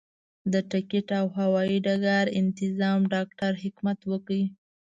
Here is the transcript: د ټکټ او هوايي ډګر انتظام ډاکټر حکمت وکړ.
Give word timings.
د 0.51 0.53
ټکټ 0.71 1.07
او 1.19 1.25
هوايي 1.37 1.77
ډګر 1.85 2.25
انتظام 2.41 2.99
ډاکټر 3.13 3.51
حکمت 3.63 3.99
وکړ. 4.11 4.39